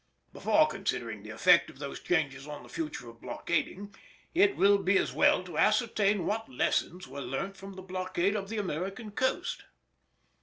Before 0.33 0.65
considering 0.65 1.21
the 1.21 1.29
effect 1.29 1.69
of 1.69 1.77
these 1.77 1.99
changes 1.99 2.47
on 2.47 2.63
the 2.63 2.69
future 2.69 3.07
of 3.07 3.21
blockading, 3.21 3.93
it 4.33 4.55
will 4.55 4.79
be 4.79 4.97
as 4.97 5.13
well 5.13 5.43
to 5.43 5.59
ascertain 5.59 6.25
what 6.25 6.49
lessons 6.49 7.07
were 7.07 7.21
learnt 7.21 7.55
from 7.55 7.73
the 7.75 7.83
blockade 7.83 8.35
of 8.35 8.49
the 8.49 8.57
American 8.57 9.11
coast. 9.11 9.65